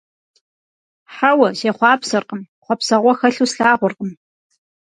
[1.13, 4.11] Хьэуэ, сехъуапсэркъым, хъуэпсэгъуэ хэлъу слъагъуркъым.